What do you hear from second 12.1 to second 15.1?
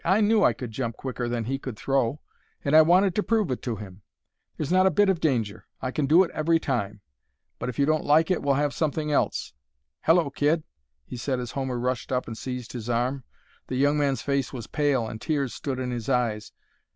up and seized his arm; the young man's face was pale